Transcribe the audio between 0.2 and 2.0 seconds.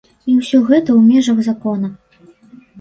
І усё гэта ў межах закона.